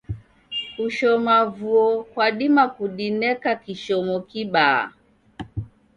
Kushoma 0.75 1.35
vuo 1.55 1.87
kwadima 2.13 2.63
kudineka 2.75 3.51
kishomo 3.63 4.15
kibaa. 4.29 4.83